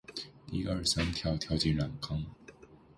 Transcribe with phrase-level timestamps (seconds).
[0.51, 1.37] 一二三跳！
[1.37, 2.25] 跳进染缸！